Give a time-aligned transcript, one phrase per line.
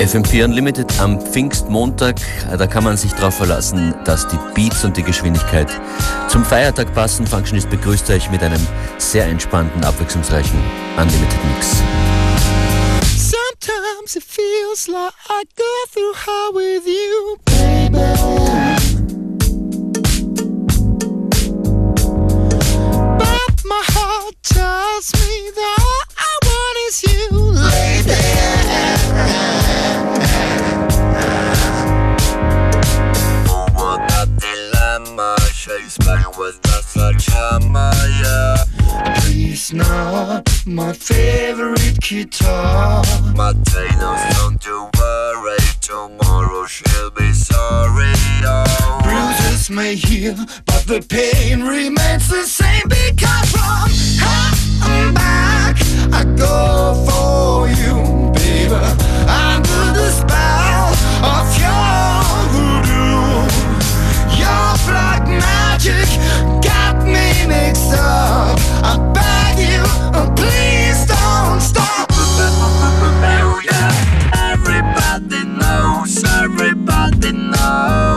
[0.00, 2.16] FM4 Unlimited am Pfingstmontag,
[2.56, 5.68] da kann man sich darauf verlassen, dass die Beats und die Geschwindigkeit
[6.26, 7.26] zum Feiertag passen.
[7.26, 8.66] Functionist begrüßt euch mit einem
[8.96, 10.58] sehr entspannten, abwechslungsreichen
[10.96, 11.82] Unlimited Mix.
[13.14, 17.98] Sometimes it feels like I go through hell with you, baby.
[23.18, 28.59] But my heart tells me that all I want is you, lady.
[39.16, 43.02] Please not my favorite guitar.
[43.34, 45.56] Martinos, don't you worry.
[45.80, 48.12] Tomorrow she'll be sorry.
[48.44, 49.00] Oh.
[49.02, 53.90] Bruises may heal, but the pain remains the same because from
[54.82, 55.76] her back
[56.12, 58.74] I go for you, baby.
[59.28, 62.19] Under the spell of your
[65.80, 68.58] magic got me mixed up.
[68.82, 69.82] I beg you,
[70.14, 72.08] oh, please don't stop.
[74.52, 78.09] Everybody knows, everybody knows.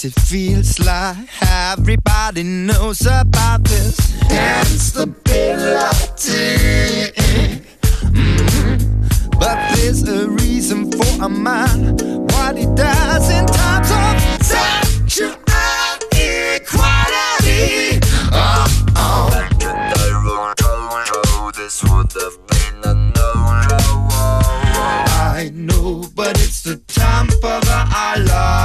[0.00, 3.98] Sometimes it feels like everybody knows about this
[4.30, 5.12] instability.
[8.08, 9.28] Mm-hmm.
[9.38, 11.96] But there's a reason for a man
[12.28, 15.36] what he does in times of sexual
[16.12, 18.00] equality.
[18.32, 19.30] Oh, oh.
[19.58, 24.08] The this would have been a no-no.
[25.12, 28.59] I know, but it's the time for the I love.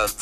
[0.00, 0.16] Even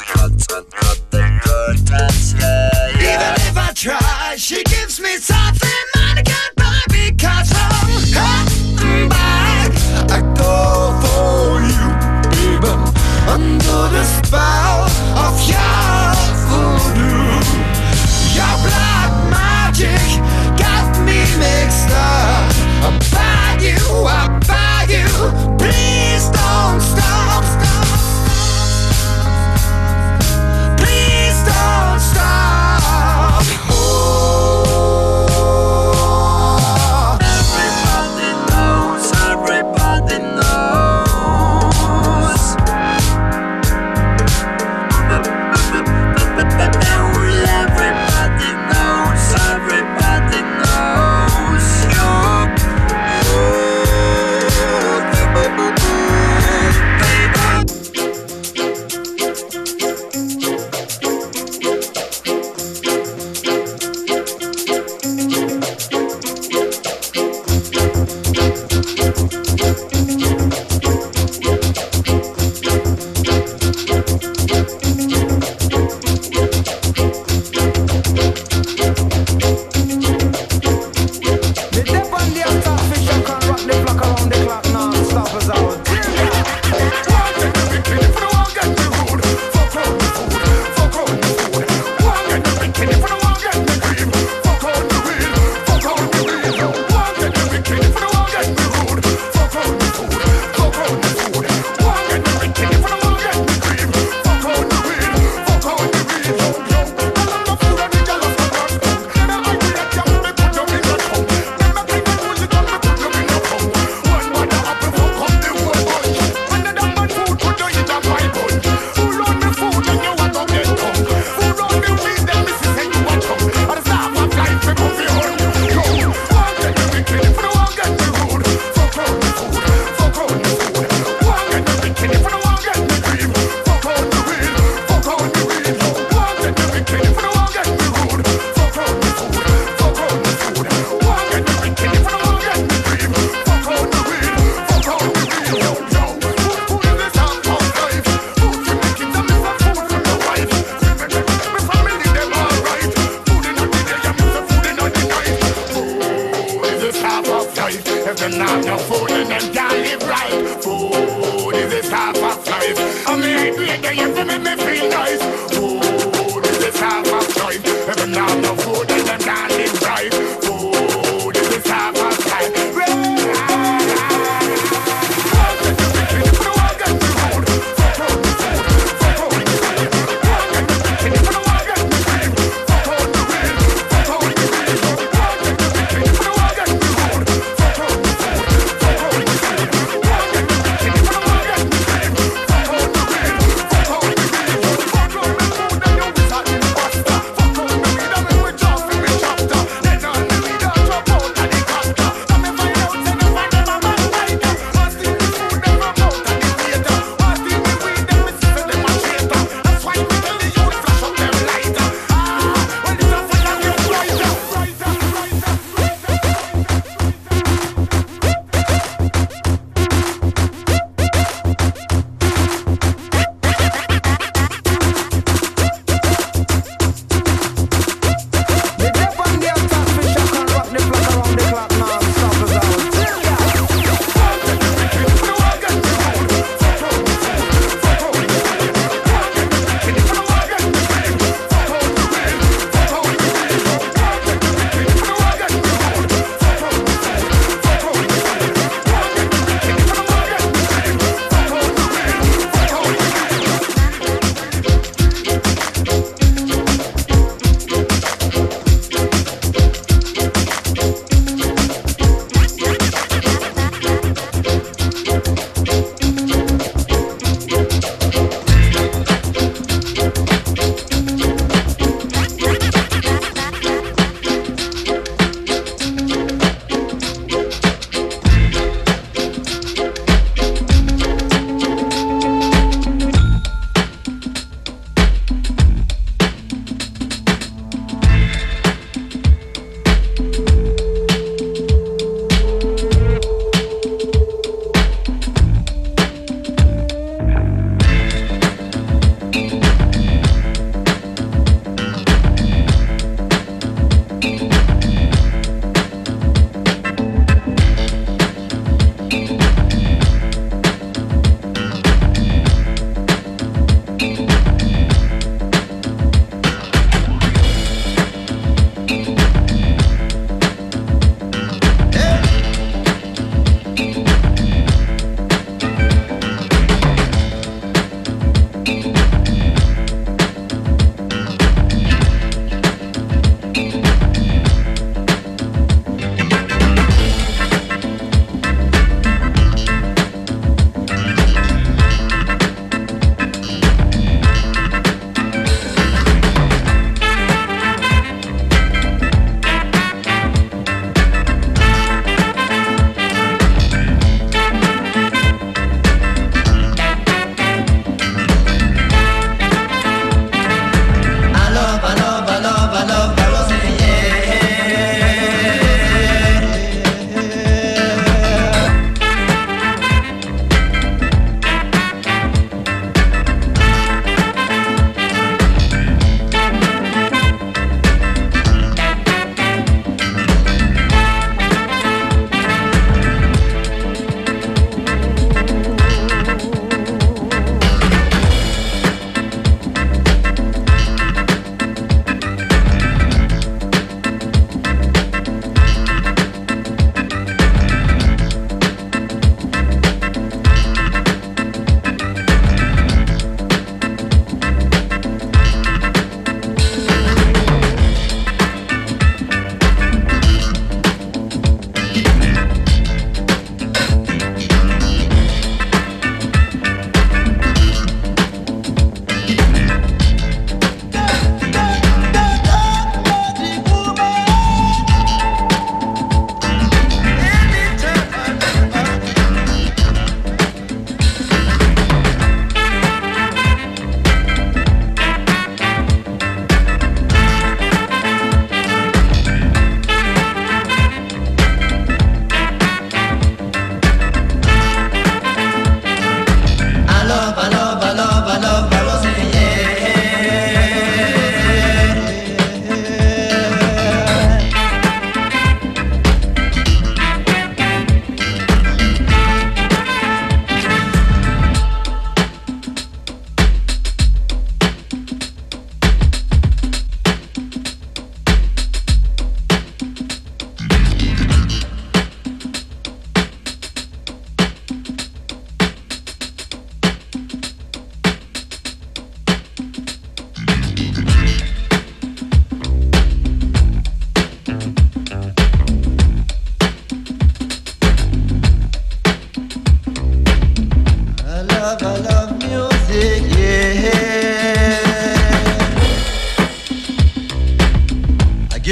[3.47, 9.73] if I try, she gives me something money can't buy because mm, back.
[10.11, 11.87] I go for you,
[13.33, 14.68] under the spell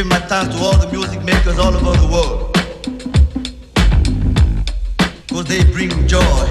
[0.04, 2.52] thanks to all the music makers all over the world.
[5.26, 6.48] Because they bring joy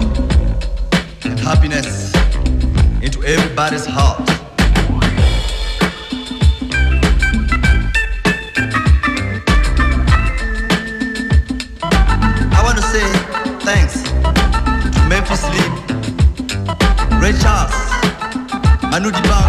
[1.24, 2.12] and happiness
[3.04, 4.28] into everybody's heart.
[12.52, 13.06] I want to say
[13.64, 14.02] thanks
[15.08, 15.72] Memphis Slim,
[17.22, 17.75] Ray Charles,
[18.90, 19.45] Manu Dibango,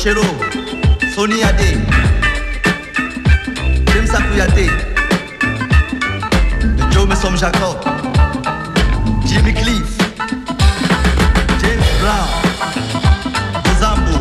[0.00, 0.22] Rochero,
[1.14, 1.76] Sonny Ade,
[3.92, 4.66] James Akuyate,
[6.90, 7.76] Joe Messom Jacob,
[9.26, 9.98] Jimmy Cliff,
[11.60, 12.28] James Brown,
[13.68, 14.16] Ozambo,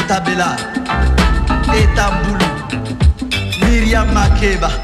[0.00, 0.56] Otabela,
[1.68, 2.48] Etambulu,
[3.60, 4.83] Miriam Makeba,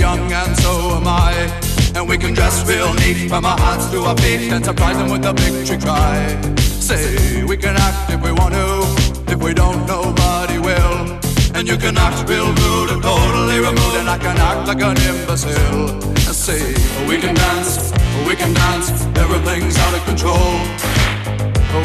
[0.00, 1.32] young and so am I.
[1.94, 5.10] And we can dress real neat from our hearts to our feet and surprise them
[5.10, 6.16] with a victory cry.
[6.56, 8.68] Say we can act if we want to.
[9.32, 11.20] If we don't, nobody will.
[11.54, 14.96] And you can act real rude and totally removed, and I can act like an
[14.96, 15.90] imbecile.
[16.28, 16.62] And say
[17.06, 17.92] we can dance,
[18.26, 18.88] we can dance.
[19.18, 20.50] Everything's out of control.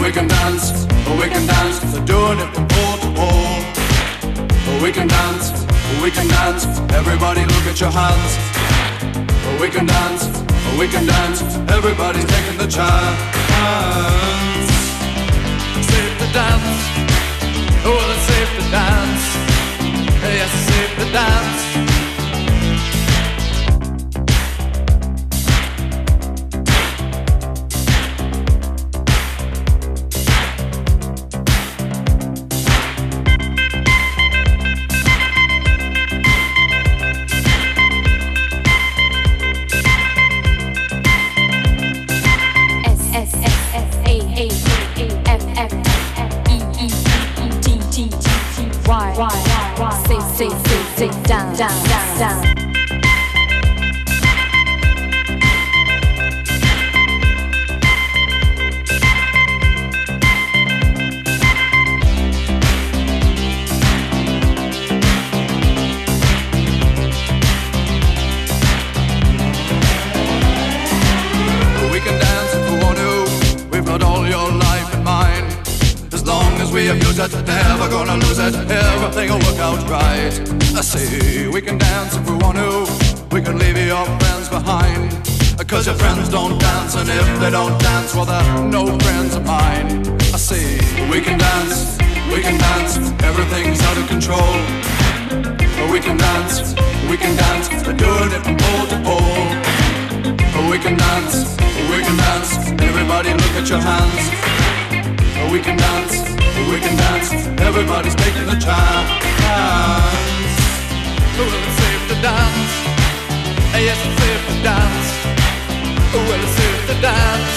[0.01, 0.86] We can dance,
[1.19, 1.79] we can dance.
[2.05, 3.62] Doing it from pole to pole.
[4.81, 5.64] We can dance,
[6.01, 6.65] we can dance.
[6.94, 8.32] Everybody look at your hands.
[9.62, 10.27] We can dance,
[10.80, 11.42] we can dance.
[11.77, 13.20] Everybody's taking the chance.
[15.89, 16.80] Safe to dance.
[17.88, 19.25] Oh, it's safe to dance.
[20.22, 22.05] Yes, safe to dance.
[51.56, 52.75] Down, down, down,
[76.75, 78.53] we abuse it, never gonna lose it.
[78.70, 80.36] Everything will work out right.
[80.75, 82.86] I say we can dance if we want to.
[83.34, 85.12] We can leave your friends behind.
[85.67, 89.46] Cause your friends don't dance, and if they don't dance, well, they're no friends of
[89.46, 89.88] mine.
[90.36, 90.77] I say
[91.10, 91.98] we can dance,
[92.32, 94.53] we can dance, everything's out of control.
[95.91, 96.75] We can dance,
[97.10, 99.48] we can dance, we're doing it from pole to pole.
[100.70, 101.58] We can dance,
[101.89, 102.51] we can dance,
[102.84, 104.24] everybody look at your hands.
[105.51, 107.32] We can dance, we can dance.
[107.60, 109.10] Everybody's taking a chance.
[111.36, 112.74] Well, it's safe to dance.
[113.76, 115.08] Yes, it's safe to dance.
[116.14, 117.56] Well, it's safe to dance.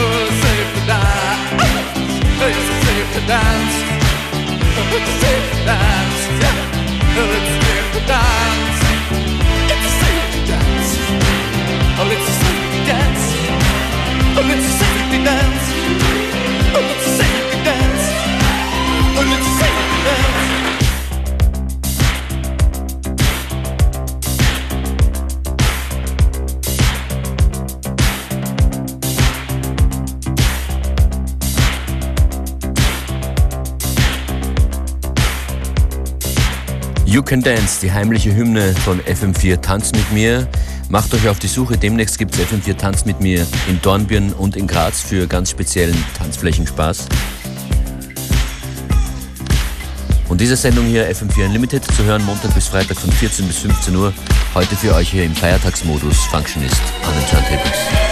[0.00, 1.60] Well, it's safe to dance.
[2.40, 3.76] Yes, it's safe to dance.
[4.96, 6.20] It's safe to dance.
[6.40, 6.56] Yeah.
[7.20, 8.80] It's safe to dance.
[9.72, 10.90] It's safe to dance.
[12.00, 13.24] Oh, it's a safety dance.
[14.38, 15.69] Oh, it's a safety dance.
[37.10, 40.46] You Can Dance, die heimliche Hymne von FM4 Tanz mit mir.
[40.90, 44.54] Macht euch auf die Suche, demnächst gibt es FM4 Tanz mit mir in Dornbirn und
[44.54, 47.08] in Graz für ganz speziellen Tanzflächenspaß.
[50.28, 53.96] Und diese Sendung hier FM4 Unlimited zu hören Montag bis Freitag von 14 bis 15
[53.96, 54.12] Uhr.
[54.54, 58.09] Heute für euch hier im Feiertagsmodus Functionist an den Turntables.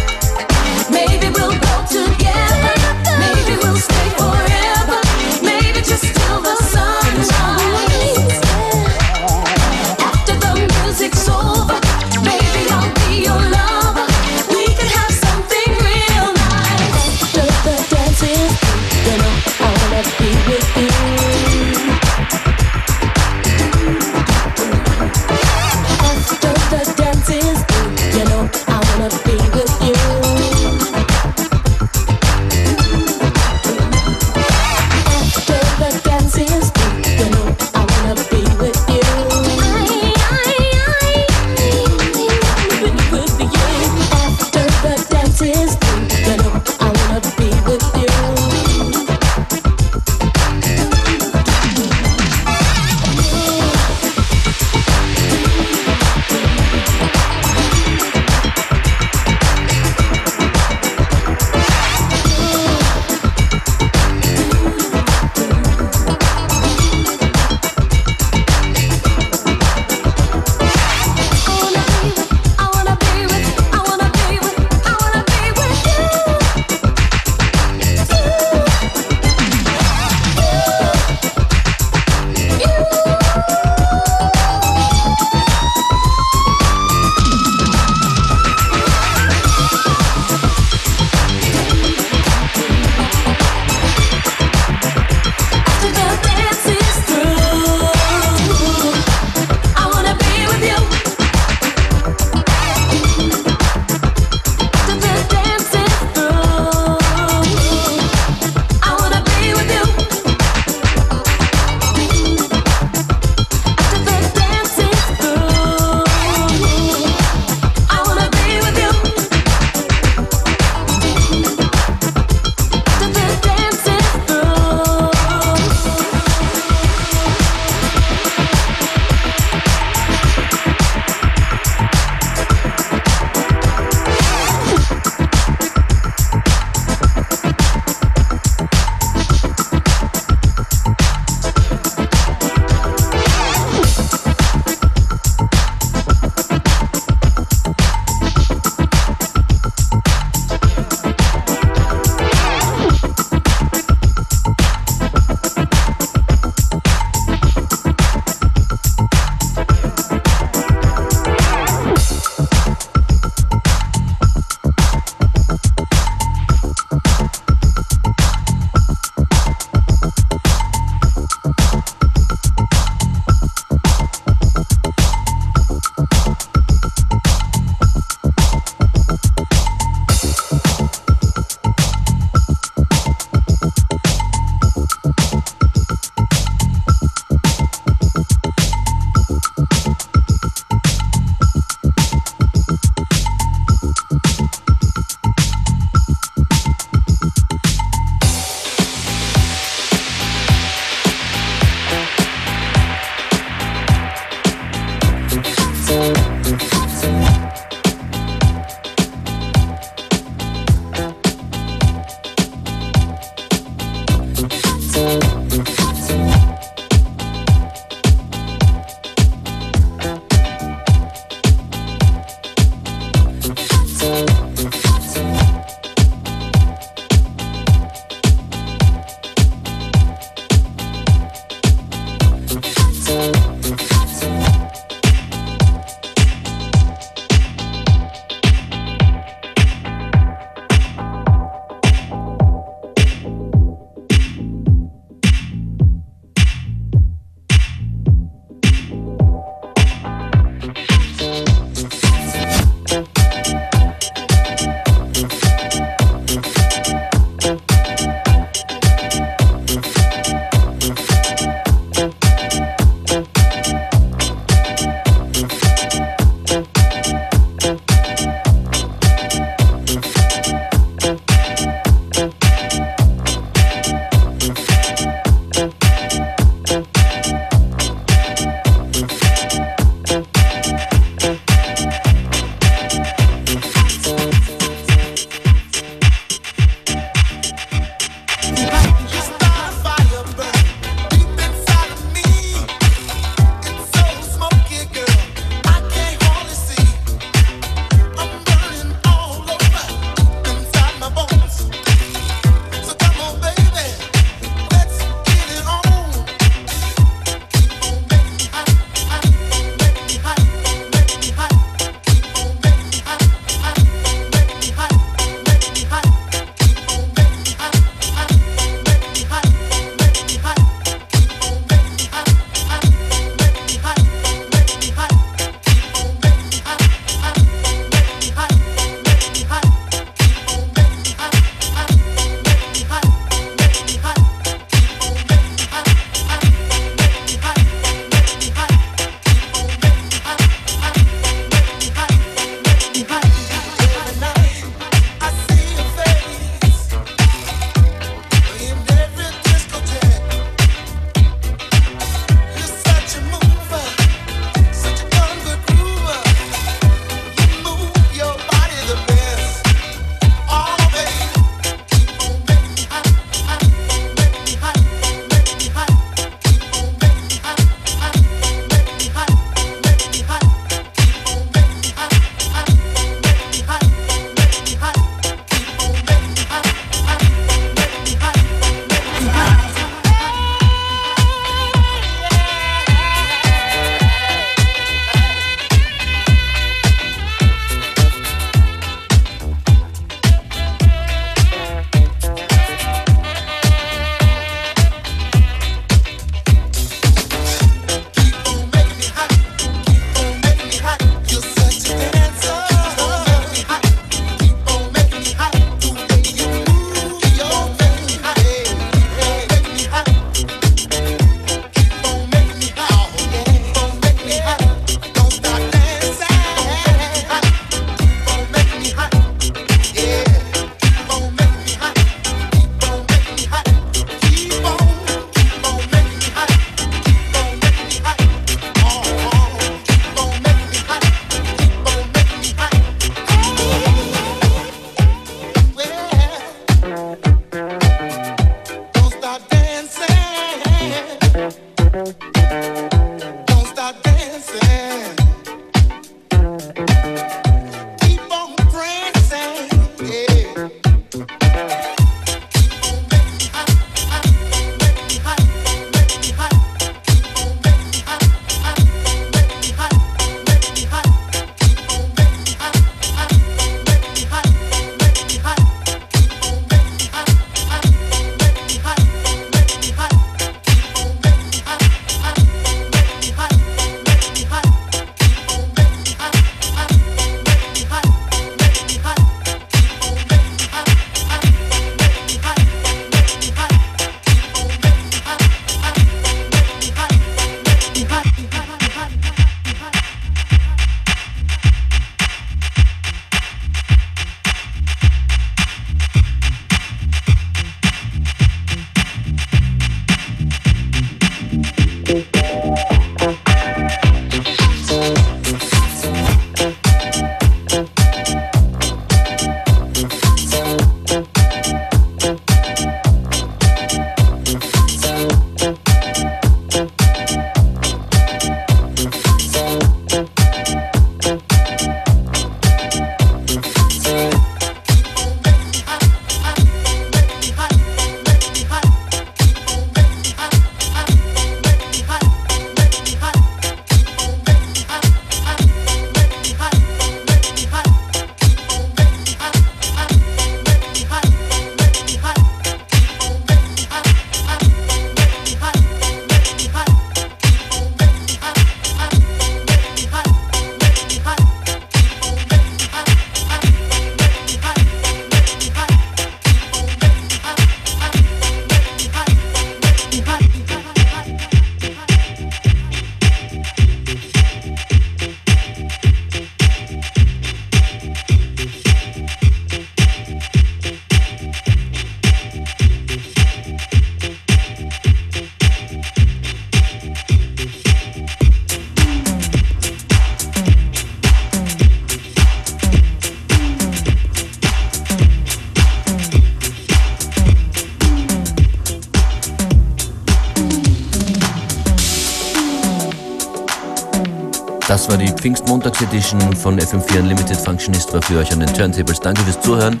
[595.96, 599.20] Pfingstmontags-Edition von FM4 Unlimited Functionist war für euch an den Turntables.
[599.20, 600.00] Danke fürs Zuhören.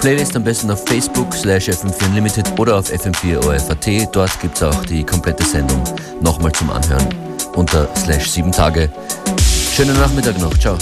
[0.00, 4.08] Playlist am besten auf Facebook slash FM4 Unlimited oder auf FM4OFAT.
[4.12, 5.82] Dort gibt es auch die komplette Sendung
[6.22, 7.06] nochmal zum Anhören
[7.54, 8.90] unter slash 7 Tage.
[9.74, 10.56] Schönen Nachmittag noch.
[10.58, 10.78] Ciao.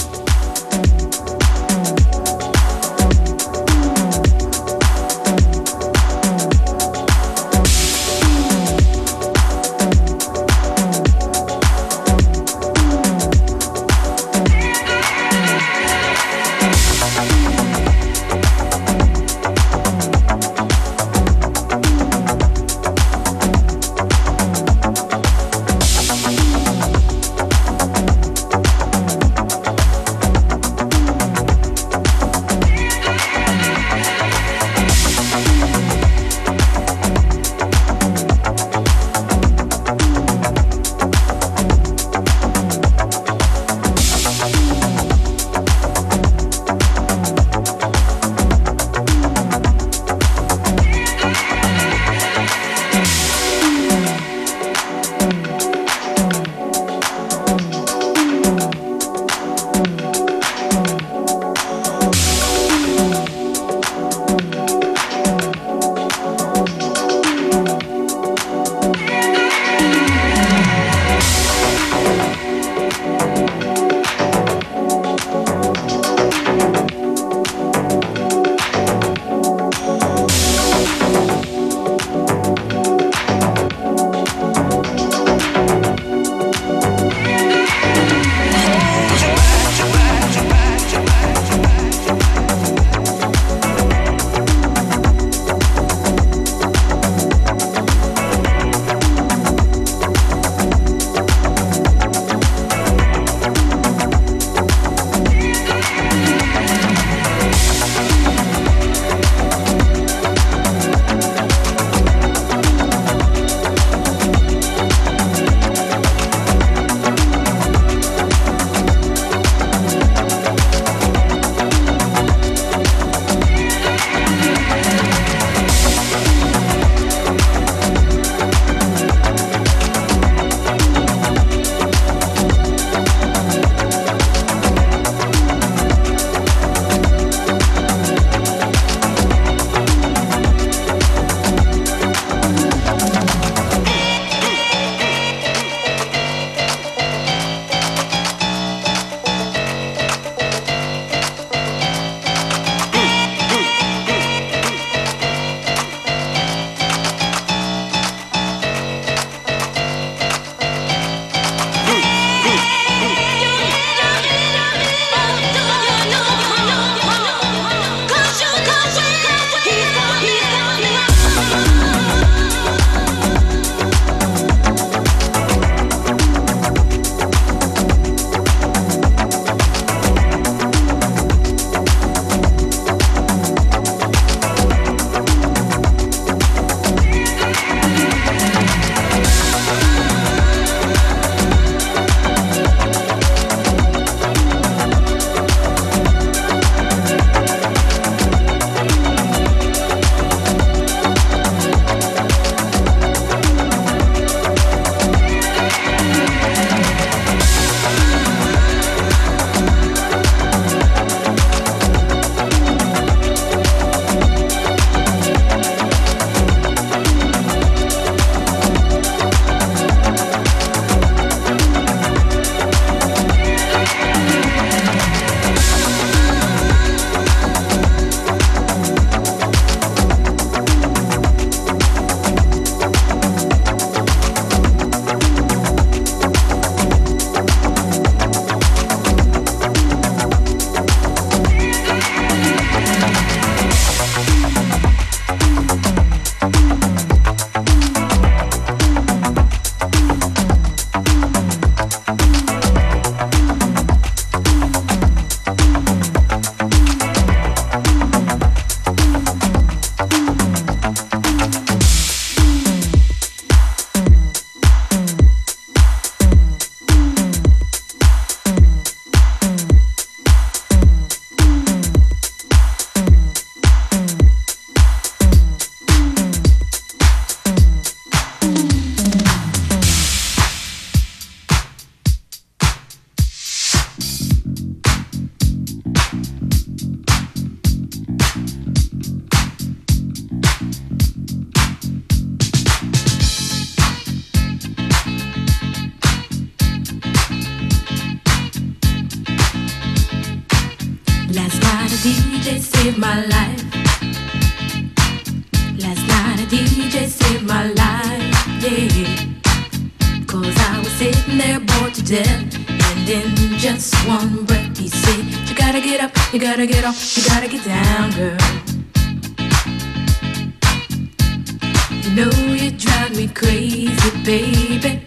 [322.09, 325.05] You know you drive me crazy, baby.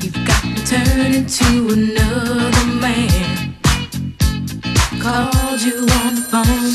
[0.00, 3.54] You've got me turning to another man.
[4.98, 6.72] Called you on the phone,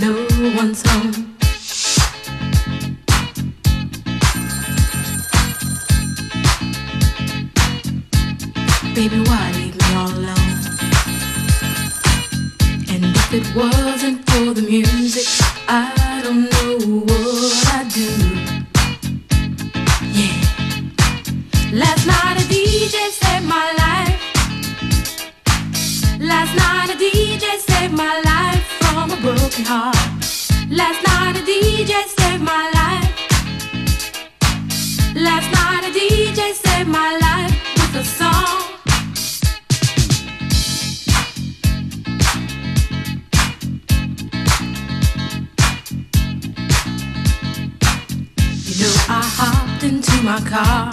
[0.00, 0.12] no
[0.56, 1.36] one's home.
[8.92, 10.58] Baby, why leave me all alone?
[12.88, 15.28] And if it wasn't for the music,
[15.68, 17.39] I don't know what
[21.90, 24.20] Last night a DJ saved my life.
[26.20, 29.96] Last night a DJ saved my life from a broken heart.
[30.70, 33.10] Last night a DJ saved my life.
[35.16, 38.62] Last night a DJ saved my life with a song.
[48.64, 50.92] You know I hopped into my car,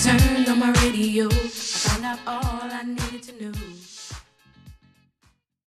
[0.00, 3.67] turned on my radio, I found out all I needed to know.